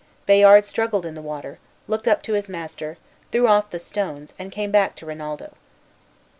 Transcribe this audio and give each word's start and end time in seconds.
Bayard 0.25 0.65
struggled 0.65 1.05
in 1.05 1.13
the 1.13 1.21
water, 1.21 1.59
looked 1.87 2.07
up 2.07 2.23
to 2.23 2.33
his 2.33 2.49
master, 2.49 2.97
threw 3.31 3.47
off 3.47 3.69
the 3.69 3.77
stones, 3.77 4.33
and 4.39 4.51
came 4.51 4.71
back 4.71 4.95
to 4.95 5.05
Rinaldo. 5.05 5.53